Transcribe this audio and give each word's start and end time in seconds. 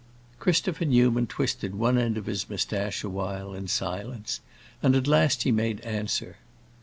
Christopher 0.39 0.85
Newman 0.85 1.27
twisted 1.27 1.75
one 1.75 1.95
end 1.99 2.17
of 2.17 2.25
his 2.25 2.49
moustache 2.49 3.03
a 3.03 3.07
while, 3.07 3.53
in 3.53 3.67
silence, 3.67 4.41
and 4.81 4.95
at 4.95 5.05
last 5.05 5.43
he 5.43 5.51
made 5.51 5.79
answer. 5.81 6.37